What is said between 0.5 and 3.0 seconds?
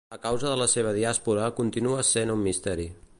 de la seva diàspora continua essent un misteri.